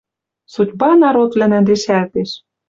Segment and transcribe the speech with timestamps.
[0.53, 2.29] Судьба народвлӓнӓн решӓлтеш.